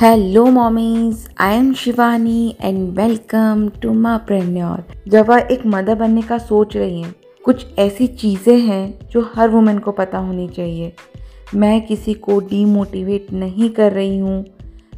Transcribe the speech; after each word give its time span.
Hello 0.00 0.44
mommies 0.46 1.26
I 1.40 1.54
am 1.54 1.72
Shivani 1.74 2.56
and 2.60 2.98
welcome 2.98 3.68
to 3.82 3.92
mompreneur 4.16 4.84
जब 5.08 5.30
आप 5.30 5.48
एक 5.50 5.66
मदर 5.66 5.94
बनने 5.94 6.22
का 6.22 6.38
सोच 6.38 6.76
रही 6.76 7.00
हैं, 7.02 7.14
कुछ 7.44 7.66
ऐसी 7.78 8.06
चीज़ें 8.06 8.58
हैं 8.58 9.08
जो 9.08 9.20
हर 9.34 9.48
वुमेन 9.48 9.78
को 9.78 9.92
पता 9.92 10.18
होनी 10.18 10.48
चाहिए। 10.48 10.92
मैं 11.54 11.80
किसी 11.86 12.14
को 12.14 12.38
डीमोटिवेट 12.40 13.26
नहीं 13.32 13.68
कर 13.70 13.92
रही 13.92 14.18
हूँ। 14.18 14.44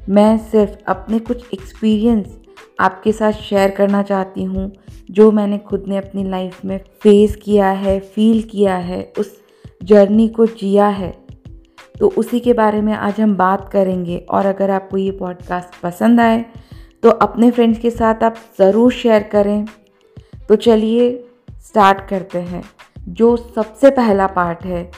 मैं 0.08 0.36
सिर्फ़ 0.50 0.76
अपने 0.88 1.18
कुछ 1.18 1.42
एक्सपीरियंस 1.54 2.38
आपके 2.80 3.12
साथ 3.12 3.32
शेयर 3.40 3.70
करना 3.70 4.02
चाहती 4.02 4.44
हूँ, 4.44 4.70
जो 5.10 5.30
मैंने 5.30 5.58
खुद 5.58 5.84
ने 5.88 5.96
अपनी 5.96 6.24
लाइफ 6.24 6.64
में 6.64 6.78
फेस 7.02 7.36
किया 7.36 7.70
है 7.72 7.98
फील 8.00 8.42
किया 8.42 8.76
है, 8.76 9.02
उस 9.18 9.36
जर्नी 9.82 10.28
को 10.28 10.46
जिया 10.46 10.86
है। 10.86 11.21
तो 11.94 12.08
उसी 12.18 12.40
के 12.40 12.52
बारे 12.52 12.80
में 12.80 12.92
आज 12.92 13.20
हम 13.20 13.34
बात 13.36 13.68
करेंगे। 13.68 14.16
और 14.30 14.46
अगर 14.46 14.70
आपको 14.70 14.96
ये 14.96 15.10
पॉडकास्ट 15.10 15.80
पसंद 15.82 16.20
आए 16.20 16.44
तो 17.02 17.10
अपने 17.10 17.50
फ्रेंड्स 17.50 17.78
के 17.78 17.90
साथ 17.90 18.22
आप 18.24 18.34
ज़रूर 18.58 18.92
शेयर 18.92 19.22
करें। 19.32 19.64
तो 20.48 20.56
चलिए 20.56 21.08
स्टार्ट 21.60 22.06
करते 22.08 22.38
हैं। 22.40 22.62
जो 23.00 23.36
सबसे 23.36 23.90
पहला 23.90 24.26
पार्ट 24.28 24.64
है, 24.64 24.90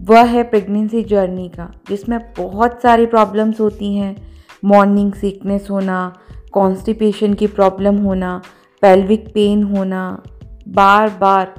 वह 0.00 0.24
है 0.24 0.42
प्रेगनेंसी 0.42 1.02
जर्नी 1.04 1.48
का, 1.48 1.70
जिसमें 1.88 2.18
बहुत 2.38 2.80
सारी 2.82 3.06
प्रॉब्लम्स 3.06 3.60
होती 3.60 3.94
हैं। 3.94 4.16
मॉर्निंग 4.64 5.12
सीकनेस 5.12 5.68
होना 5.70 6.12
कॉन्स्टिपेशन 6.52 7.34
की 7.34 7.46
प्रॉब्लम 7.48 7.96
होना 7.98 8.40
पेल्विक 8.82 9.28
पेन 9.34 9.62
होना 9.64 10.22
बार 10.68 11.08
बार 11.20 11.54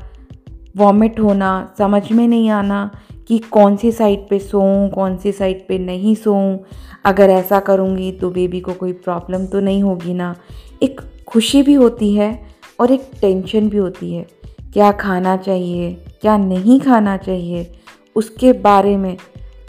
वॉमिट 0.78 1.20
होना, 1.20 1.74
समझ 1.78 2.12
में 2.12 2.28
नहीं 2.28 2.50
आना 2.50 2.90
कि 3.28 3.38
कौन 3.52 3.76
सी 3.76 3.92
साइड 3.92 4.28
पे 4.30 4.40
सोऊं, 4.40 4.90
कौन 4.90 5.18
सी 5.18 5.32
साइड 5.32 5.68
पे 5.68 5.78
नहीं 5.80 6.16
सोऊं। 6.16 6.58
अगर 7.06 7.30
ऐसा 7.30 7.60
करूँगी 7.60 8.12
तो 8.12 8.30
बेबी 8.30 8.60
को 8.60 8.74
कोई 8.74 8.94
प्रॉब्लम 8.94 9.46
तो 9.46 9.60
नहीं 9.60 9.84
होगी 9.84 10.14
ना। 10.14 10.36
एक 10.84 11.02
खुशी 11.28 11.62
भी 11.64 11.74
होती 11.74 12.14
है 12.14 12.40
और 12.80 12.92
एक 12.92 13.10
टेंशन 13.22 13.70
भी 13.70 13.78
होती 13.78 14.14
है। 14.14 14.26
क्या 14.74 14.92
खाना 14.92 15.36
चाहिए, 15.38 15.94
क्या 16.22 16.38
नहीं 16.38 16.80
खाना 16.80 17.16
चाहिए, 17.18 17.72
उसके 18.16 18.54
बारे 18.54 18.96
में 18.98 19.16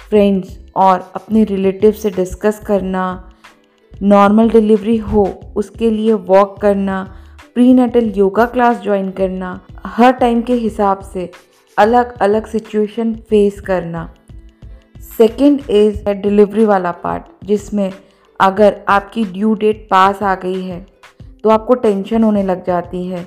फ्रेंड्स 0.08 0.58
और 0.76 1.10
अपने 1.14 1.44
रिलेटिव 1.44 1.92
से 1.92 2.10
डिस्कस 2.10 2.58
करना 2.66 3.32
नॉर्मल 3.92 4.50
डिलीवरी 4.50 4.96
हो, 4.96 5.24
उसके 5.56 5.90
लिए 5.90 6.12
वॉक 6.12 6.58
करना 6.60 7.02
pre 7.54 7.72
Nuttall 7.74 8.12
yoga 8.16 8.44
class 8.46 8.80
join 8.82 9.10
करना, 9.10 9.60
हर 9.86 10.12
टाइम 10.12 10.40
के 10.42 10.54
हिसाब 10.54 11.00
से 11.04 11.30
अलग 11.76 12.18
अलग 12.18 12.46
सिचुएशन 12.46 13.14
फेस 13.30 13.60
करना। 13.60 14.08
सेकंड 15.18 15.70
इज़ 15.70 16.08
डिलीवरी 16.10 16.64
वाला 16.64 16.90
पार्ट 17.02 17.24
जिसमें 17.46 17.90
अगर 18.40 18.80
आपकी 18.88 19.24
ड्यू 19.24 19.54
डेट 19.54 19.86
पास 19.90 20.22
आ 20.22 20.34
गई 20.36 20.62
है 20.62 20.84
तो 21.44 21.50
आपको 21.50 21.74
टेंशन 21.76 22.22
होने 22.22 22.42
लग 22.42 22.64
जाती 22.66 23.02
है 23.06 23.24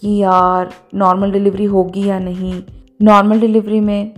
कि 0.00 0.16
यार 0.16 0.72
नॉर्मल 0.94 1.32
डिलीवरी 1.32 1.64
होगी 1.66 2.04
या 2.04 2.18
नहीं। 2.18 2.62
नॉर्मल 3.00 3.40
डिलीवरी 3.40 3.80
में 3.80 4.14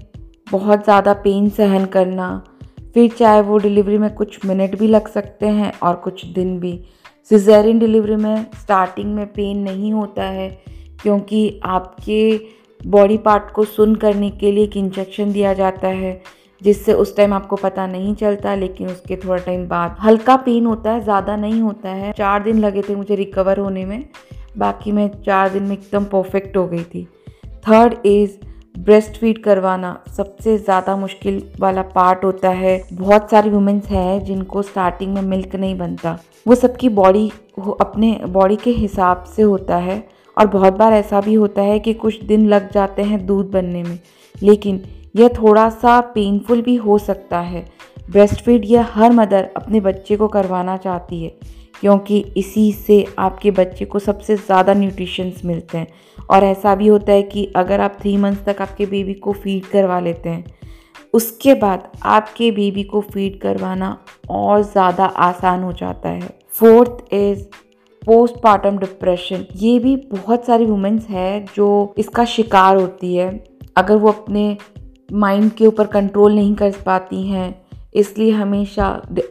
बहुत 0.47 0.85
ज़्यादा 0.85 1.13
पेन 1.15 1.49
सहन 1.51 1.85
करना। 1.87 2.29
फिर 2.95 3.11
चाहे 3.11 3.41
वो 3.41 3.59
डिलीवरी 3.59 3.99
में 3.99 4.13
कुछ 4.15 4.45
मिनट 4.47 4.79
भी 4.79 4.87
लग 4.89 5.09
सकते 5.09 5.47
हैं 5.49 5.73
और 5.81 5.97
कुछ 5.97 6.25
दिन 6.27 6.59
भी। 6.61 6.73
सिजेरियन 7.31 7.79
डिलीवरी 7.79 8.17
में 8.17 8.47
स्टार्टिंग 8.55 9.15
में 9.15 9.27
पेन 9.27 9.59
नहीं 9.61 9.93
होता 9.93 10.25
है, 10.25 10.49
क्योंकि 11.03 11.61
आपके 11.67 12.37
बॉडी 12.81 13.17
पार्ट 13.19 13.51
को 13.53 13.65
सुन 13.67 13.95
करने 13.95 14.31
के 14.31 14.53
लिए 14.53 14.65
एक 14.65 14.77
इंजेक्शन 14.77 15.33
दिया 15.33 15.53
जाता 15.55 15.89
है, 15.89 16.21
जिससे 16.63 16.93
उस 16.93 17.17
टाइम 17.17 17.33
आपको 17.33 17.57
पता 17.57 17.87
नहीं 17.87 18.15
चलता, 18.15 18.55
लेकिन 18.55 18.89
उसके 18.89 19.17
थोड़ा 19.17 19.37
टाइम 19.37 19.67
बाद 19.69 19.97
हल्का 20.03 20.37
पेन 20.39 20.67
होता 20.67 20.91
है, 20.91 21.03
ज़्यादा 21.03 21.37
नहीं 21.37 21.61
होता 21.61 21.91
है। 21.91 22.13
चार 22.13 22.43
दिन 22.43 22.59
लगे 22.59 22.83
थे 22.83 22.97
मुझे 22.97 23.15
रिकवर 23.15 23.59
होने 23.59 23.85
में, 23.85 24.05
बाकी 24.57 24.93
मैं 24.93 25.09
चार 25.23 25.51
दिन 25.51 25.63
में 25.63 25.77
एकदम 25.77 26.05
परफेक्ट 26.07 26.57
हो 26.57 26.67
गई 26.67 26.83
थी। 26.85 27.07
थर्ड 27.69 28.07
इज़ 28.07 28.37
ब्रेस्ट 28.79 29.17
फ़ीड 29.17 29.43
करवाना, 29.43 29.99
सबसे 30.17 30.57
ज़्यादा 30.59 30.97
मुश्किल 30.97 31.43
वाला 31.61 31.83
पार्ट 31.95 32.25
होता 32.25 32.49
है। 32.51 32.81
बहुत 32.93 33.31
सारी 33.31 33.51
वुमेंस 33.51 33.87
हैं 33.87 34.25
जिनको 34.25 34.63
स्टार्टिंग 34.63 35.15
में 35.15 35.23
मिल्क 35.23 35.57
नहीं 35.57 35.77
बनता। 35.79 36.19
वो 36.47 36.55
सबकी 36.55 36.89
बॉडी 36.89 37.31
अपने 37.81 38.13
बॉडी 38.29 38.57
के 38.57 38.71
हिसाब 38.73 39.25
से 39.27 39.43
होता 39.43 39.77
है। 39.79 39.99
और 40.39 40.47
बहुत 40.49 40.73
बार 40.75 40.93
ऐसा 40.93 41.21
भी 41.21 41.35
होता 41.35 41.63
है 41.63 41.79
कि 41.79 41.95
कुछ 41.95 42.23
दिन 42.25 42.47
लग 42.49 42.71
जाते 42.73 43.03
हैं 43.03 43.25
दूध 43.27 43.51
बनने 43.51 43.83
में, 43.83 43.99
लेकिन 44.35 44.85
यह 45.17 45.29
थोड़ा 45.35 45.69
सा 45.71 46.01
पेनफुल 46.15 46.63
भी 46.63 46.75
हो 46.77 46.99
सकता 47.01 47.41
है। 47.41 47.65
ब्रेस्ट 48.11 48.43
फ़ीड 48.43 48.65
यह 48.65 48.89
हर 48.93 49.13
मदर 49.13 49.49
अपने 49.57 49.81
बच्चे 49.81 50.17
को 50.17 50.29
करवाना 50.29 50.77
चाहती 50.77 51.23
है, 51.23 51.33
क्योंकि 51.81 52.19
इसी 52.37 52.71
से 52.75 53.05
आपके 53.19 53.51
बच्चे 53.53 53.85
को 53.85 53.99
सबसे 53.99 54.37
ज़्यादा 54.37 54.75
न्यूट्रिशंस 54.75 55.41
मिलते 55.45 55.79
हैं। 55.79 55.87
और 56.31 56.45
ऐसा 56.45 56.75
भी 56.75 56.87
होता 56.87 57.13
है 57.13 57.23
कि 57.25 57.45
अगर 57.57 57.81
आप 57.81 57.97
थ्री 58.01 58.17
मंथ्स 58.17 58.45
तक 58.45 58.63
आपके 58.63 58.87
बेबी 58.87 59.15
को 59.17 59.33
फ़ीड 59.35 59.67
करवा 59.67 60.01
लेते 60.01 60.29
हैं, 60.29 60.45
उसके 61.15 61.55
बाद 61.57 61.91
आपके 62.07 62.51
बेबी 62.51 62.83
को 62.85 63.01
फ़ीड 63.03 63.41
करवाना 63.41 63.97
और 64.31 64.63
ज़्यादा 64.63 65.05
आसान 65.05 65.63
हो 65.63 65.73
जाता 65.73 66.09
है। 66.09 66.29
फोर्थ 66.55 67.15
इज़ 67.15 67.45
पोस्टमार्टम 68.09 68.77
डिप्रेशन 68.79 69.45
ये 69.57 69.79
भी 69.79 69.95
बहुत 70.13 70.45
सारी 70.45 70.67
वुमेंस 70.67 71.07
है 71.07 71.45
जो 71.57 71.95
इसका 71.99 72.25
शिकार 72.25 72.77
होती 72.77 73.15
है। 73.15 73.29
अगर 73.77 73.97
वो 73.97 74.09
अपने 74.09 74.57
माइंड 75.15 75.51
के 75.53 75.67
ऊपर 75.67 75.87
कंट्रोल 75.87 76.35
नहीं 76.35 76.55
कर 76.55 76.73
पाती 76.87 77.23
हैं, 77.23 77.55
इसलिए 77.95 78.31
हमेशा 78.31 78.87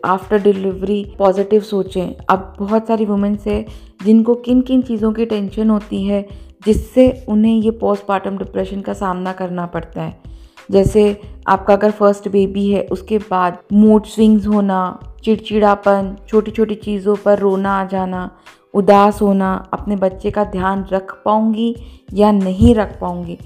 आफ्टर 0.05 0.41
डिलीवरी 0.41 1.03
पॉजिटिव 1.19 1.61
सोचें। 1.61 2.15
अब 2.29 2.53
बहुत 2.59 2.87
सारी 2.87 3.05
वुमेंस 3.05 3.47
है 3.47 3.65
जिनको 4.03 4.35
किन 4.37 4.61
किन 4.61 4.81
चीज़ों 4.81 5.11
की 5.13 5.25
टेंशन 5.25 5.69
होती 5.69 6.03
है, 6.05 6.25
जिससे 6.65 7.11
उन्हें 7.29 7.55
ये 7.55 7.71
पोस्टमार्टम 7.73 8.37
डिप्रेशन 8.37 8.81
का 8.81 8.93
सामना 8.93 9.33
करना 9.33 9.65
पड़ता 9.65 10.01
है। 10.01 10.35
जैसे 10.71 11.19
आपका 11.47 11.73
अगर 11.73 11.91
फ़र्स्ट 11.91 12.27
बेबी 12.29 12.69
है, 12.71 12.81
उसके 12.83 13.17
बाद 13.19 13.57
मूड 13.73 14.05
स्विंग्स 14.05 14.47
होना, 14.47 14.99
चिड़चिड़ापन 15.23 16.15
छोटी 16.27 16.51
छोटी 16.51 16.75
चीज़ों 16.77 17.15
पर 17.15 17.39
रोना 17.39 17.71
आ 17.71 17.85
जाना 17.85 18.29
उदास 18.73 19.21
होना, 19.21 19.53
अपने 19.73 19.95
बच्चे 19.97 20.31
का 20.31 20.43
ध्यान 20.45 20.85
रख 20.91 21.11
पाऊँगी 21.25 21.75
या 22.13 22.31
नहीं 22.33 22.73
रख 22.75 22.97
पाऊँगी, 22.99 23.37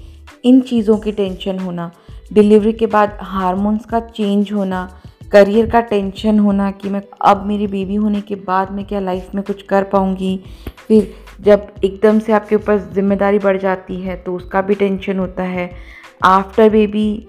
इन 0.44 0.60
चीज़ों 0.62 0.96
की 0.98 1.12
टेंशन 1.12 1.58
होना। 1.58 1.90
डिलीवरी 2.32 2.72
के 2.72 2.86
बाद 2.88 3.18
हार्मोन्स 3.22 3.84
का 3.84 4.00
चेंज 4.00 4.52
होना, 4.52 4.88
करियर 5.32 5.68
का 5.70 5.80
टेंशन 5.82 6.38
होना 6.38 6.70
कि 6.72 6.88
मैं 6.90 7.02
अब 7.22 7.44
मेरी 7.46 7.66
बेबी 7.66 7.94
होने 7.96 8.20
के 8.20 8.34
बाद 8.36 8.72
मैं 8.72 8.84
क्या 8.86 9.00
लाइफ 9.00 9.34
में 9.34 9.42
कुछ 9.44 9.62
कर 9.62 9.84
पाऊँगी। 9.84 10.36
फिर 10.78 11.14
जब 11.40 11.66
एकदम 11.84 12.18
से 12.18 12.32
आपके 12.32 12.56
ऊपर 12.56 12.78
ज़िम्मेदारी 12.94 13.38
बढ़ 13.38 13.58
जाती 13.58 14.00
है 14.00 14.16
तो 14.16 14.34
उसका 14.36 14.60
भी 14.62 14.74
टेंशन 14.74 15.18
होता 15.18 15.42
है। 15.44 15.70
आफ्टर 16.24 16.68
बेबी 16.70 17.28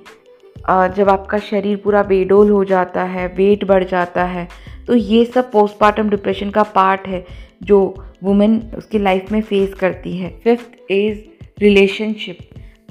जब 0.57 1.09
आपका 1.09 1.37
शरीर 1.39 1.77
पूरा 1.77 2.03
बेडोल 2.03 2.49
हो 2.49 2.63
जाता 2.65 3.03
है, 3.03 3.27
वेट 3.27 3.63
बढ़ 3.67 3.83
जाता 3.83 4.23
है 4.25 4.47
तो 4.87 4.95
ये 4.95 5.23
सब 5.25 5.51
पोस्टमार्टम 5.51 6.09
डिप्रेशन 6.09 6.49
का 6.49 6.63
पार्ट 6.65 7.07
है। 7.07 7.25
जो 7.63 7.79
वुमेन 8.23 8.59
उसकी 8.77 8.99
लाइफ 8.99 9.31
में 9.31 9.41
फेस 9.41 9.73
करती 9.73 10.17
है। 10.17 10.29
Fifth 10.43 10.91
is 10.91 11.19
relationship 11.59 12.37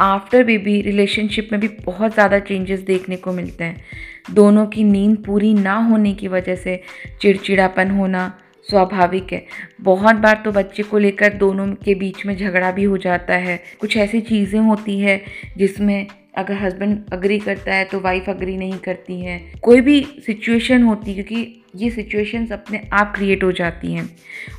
after 0.01 0.45
baby 0.45 0.81
relationship 0.83 1.49
में 1.53 1.61
भी 1.61 1.69
बहुत 1.85 2.13
ज़्यादा 2.15 2.39
चेंजेस 2.39 2.81
देखने 2.81 3.17
को 3.17 3.33
मिलते 3.33 3.65
हैं। 3.65 4.35
दोनों 4.35 4.67
की 4.67 4.85
नींद 4.85 5.17
पूरी 5.25 5.53
ना 5.55 5.75
होने 5.81 6.13
की 6.15 6.29
वजह 6.29 6.57
से 6.57 6.81
चिड़चिड़ापन 7.21 7.91
होना 7.91 8.33
स्वाभाविक 8.69 9.33
है। 9.33 9.45
बहुत 9.81 10.17
बार 10.17 10.41
तो 10.45 10.53
बच्चे 10.53 10.83
को 10.83 10.99
लेकर 10.99 11.33
दोनों 11.35 11.67
के 11.75 11.95
बीच 11.95 12.25
में 12.27 12.37
झगड़ा 12.37 12.71
भी 12.73 12.85
हो 12.85 12.99
जाता 12.99 13.35
है। 13.37 13.61
कुछ 13.81 13.97
ऐसी 13.97 14.21
चीज़ें 14.21 14.61
होती 14.61 14.99
है 15.01 15.21
जिसमें 15.57 16.07
अगर 16.35 16.55
हस्बैंड 16.55 16.99
अग्री 17.13 17.39
करता 17.39 17.75
है 17.75 17.85
तो 17.85 18.01
वाइफ 18.01 18.29
अग्री 18.29 18.57
नहीं 18.57 18.79
करती 18.79 19.21
है। 19.21 19.39
कोई 19.63 19.81
भी 19.81 20.01
सिचुएशन 20.27 20.83
होती 20.83 21.13
है, 21.13 21.23
क्योंकि 21.23 21.59
ये 21.77 21.91
सिचुएशंस 21.91 22.53
अपने 22.53 22.81
आप 22.93 23.13
क्रिएट 23.17 23.45
हो 23.45 23.51
जाती 23.53 23.93
हैं। 23.93 24.09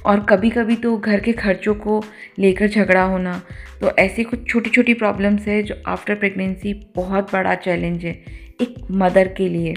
और 0.06 0.20
कभी 0.20 0.50
कभी 0.50 0.76
तो 0.76 0.96
घर 0.98 1.20
के 1.20 1.34
खर्चों 1.34 1.74
को 1.76 2.04
लेकर 2.40 2.68
झगड़ा 2.68 3.04
होना 3.04 3.42
तो 3.82 3.92
ऐसी 4.00 4.24
कुछ 4.24 4.48
छोटी 4.50 4.70
छोटी 4.70 4.94
प्रॉब्लम्स 4.94 5.48
है, 5.48 5.62
जो 5.64 5.76
आफ्टर 5.88 6.16
प्रेगनेंसी 6.16 6.74
बहुत 6.96 7.32
बड़ा 7.34 7.56
चैलेंज 7.56 8.06
है, 8.06 8.14
एक 8.62 8.76
मदर 8.92 9.28
के 9.28 9.48
लिए। 9.50 9.74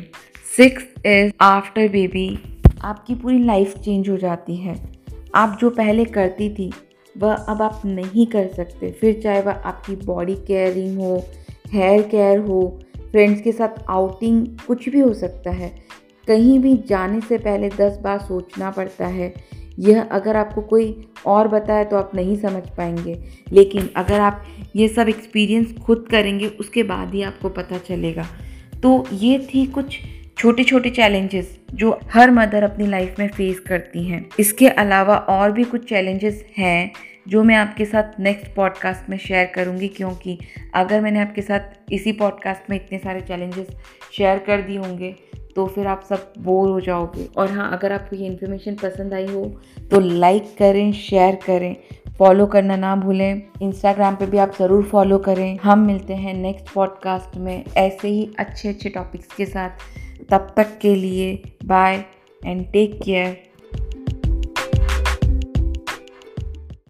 सिक्स 0.56 0.84
इज़ 1.06 1.32
आफ्टर 1.40 1.88
बेबी 1.88 2.28
आपकी 2.82 3.14
पूरी 3.14 3.38
लाइफ 3.38 3.78
चेंज 3.78 4.08
हो 4.08 4.16
जाती 4.16 4.56
है। 4.56 4.74
आप 5.34 5.56
जो 5.60 5.70
पहले 5.70 6.04
करती 6.04 6.48
थी, 6.50 6.70
वह 7.16 7.32
अब 7.32 7.62
आप 7.62 7.82
नहीं 7.86 8.26
कर 8.26 8.46
सकते। 8.48 8.90
फिर 8.90 9.20
चाहे 9.22 9.40
वह 9.40 9.52
आपकी 9.52 9.96
बॉडी 9.96 10.34
केयरिंग 10.46 10.98
हो 10.98 11.16
हेयर 11.72 12.02
केयर 12.02 12.38
हो 12.38 12.80
फ्रेंड्स 13.10 13.40
के 13.40 13.52
साथ 13.52 13.84
आउटिंग 13.88 14.46
कुछ 14.66 14.88
भी 14.88 15.00
हो 15.00 15.12
सकता 15.14 15.50
है। 15.50 15.68
कहीं 16.28 16.58
भी 16.58 16.76
जाने 16.86 17.20
से 17.20 17.38
पहले 17.38 17.68
दस 17.68 17.98
बार 18.02 18.18
सोचना 18.18 18.70
पड़ता 18.70 19.06
है। 19.06 19.34
यह 19.78 20.02
अगर 20.02 20.36
आपको 20.36 20.60
कोई 20.60 21.08
और 21.26 21.48
बताए 21.48 21.84
तो 21.84 21.96
आप 21.96 22.10
नहीं 22.14 22.36
समझ 22.36 22.62
पाएँगे। 22.76 23.18
लेकिन 23.52 23.88
अगर 23.96 24.20
आप 24.20 24.44
ये 24.76 24.88
सब 24.88 25.08
एक्सपीरियंस 25.08 25.74
खुद 25.78 26.06
करेंगे, 26.10 26.46
उसके 26.46 26.82
बाद 26.82 27.14
ही 27.14 27.22
आपको 27.22 27.48
पता 27.48 27.78
चलेगा। 27.78 28.26
तो 28.82 29.04
ये 29.12 29.38
थी 29.38 29.66
कुछ 29.66 29.98
छोटे 30.38 30.64
छोटे 30.64 30.90
चैलेंजेस 30.90 31.58
जो 31.74 31.98
हर 32.12 32.30
मदर 32.30 32.62
अपनी 32.62 32.86
लाइफ 32.86 33.14
में 33.18 33.28
फेस 33.28 33.60
करती 33.60 34.06
हैं। 34.08 34.24
इसके 34.40 34.68
अलावा 34.68 35.16
और 35.16 35.52
भी 35.52 35.64
कुछ 35.64 35.88
चैलेंजेस 35.88 36.44
हैं 36.58 36.92
जो 37.28 37.42
मैं 37.42 37.54
आपके 37.56 37.84
साथ 37.84 38.18
नेक्स्ट 38.20 38.54
पॉडकास्ट 38.54 39.08
में 39.10 39.16
शेयर 39.18 39.46
करूँगी, 39.54 39.88
क्योंकि 39.88 40.38
अगर 40.74 41.00
मैंने 41.00 41.20
आपके 41.20 41.42
साथ 41.42 41.92
इसी 41.92 42.12
पॉडकास्ट 42.12 42.70
में 42.70 42.76
इतने 42.76 42.98
सारे 42.98 43.20
चैलेंजेस 43.20 43.68
शेयर 44.12 44.38
कर 44.38 44.62
दिए 44.62 44.78
होंगे 44.78 45.14
तो 45.56 45.66
फिर 45.66 45.86
आप 45.86 46.02
सब 46.08 46.32
बोर 46.38 46.68
हो 46.68 46.80
जाओगे। 46.80 47.24
और 47.36 47.50
हाँ 47.50 47.70
अगर 47.72 47.92
आपको 47.92 48.16
ये 48.16 48.26
इन्फॉर्मेशन 48.26 48.74
पसंद 48.74 49.14
आई 49.14 49.26
हो 49.26 49.44
तो 49.90 50.00
लाइक 50.00 50.54
करें 50.58 50.92
शेयर 50.92 51.38
करें 51.46 51.76
फॉलो 52.18 52.46
करना 52.46 52.76
ना 52.76 52.94
भूलें। 52.96 53.42
इंस्टाग्राम 53.62 54.16
पे 54.16 54.26
भी 54.26 54.38
आप 54.38 54.52
ज़रूर 54.58 54.84
फॉलो 54.84 55.18
करें। 55.18 55.58
हम 55.62 55.86
मिलते 55.86 56.14
हैं 56.14 56.34
नेक्स्ट 56.34 56.72
पॉडकास्ट 56.74 57.36
में 57.36 57.64
ऐसे 57.76 58.08
ही 58.08 58.28
अच्छे 58.38 58.68
अच्छे 58.68 58.88
टॉपिक्स 58.88 59.34
के 59.36 59.46
साथ। 59.46 59.70
तब 60.30 60.52
तक 60.56 60.78
के 60.82 60.94
लिए 60.94 61.34
बाय 61.64 62.04
एंड 62.40 62.64
टेक 62.72 62.98
केयर 63.02 63.36